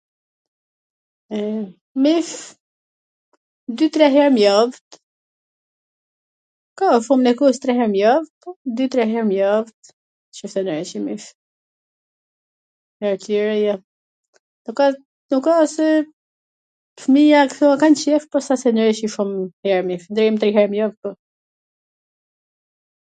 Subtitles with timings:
[2.03, 2.31] mish...
[3.81, 4.69] dy tre her n jav,
[6.81, 9.63] ka e shumta e kohs tre her n jav, po dy tre her n jav
[10.29, 11.29] nqoftse nreqim mish...
[13.05, 13.75] her tjera jo,
[14.63, 14.91] po ka
[15.33, 15.87] nuk ka se
[17.05, 19.29] fmija ktu e kan qef po s asht se nreqi shum
[19.69, 21.09] her mish, deri m tri herv n jav po